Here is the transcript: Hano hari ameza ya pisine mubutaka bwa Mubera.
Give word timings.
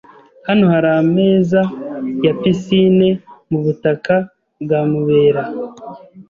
Hano 0.47 0.63
hari 0.73 0.89
ameza 1.01 1.61
ya 2.25 2.33
pisine 2.39 3.09
mubutaka 3.51 4.15
bwa 4.63 4.79
Mubera. 4.91 5.43